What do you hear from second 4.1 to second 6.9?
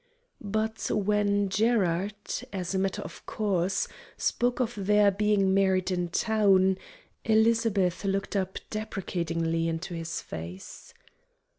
spoke of their being married in town,